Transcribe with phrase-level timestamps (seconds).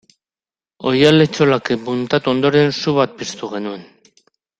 [0.91, 3.85] Oihal-etxolak muntatu ondoren su bat piztu genuen.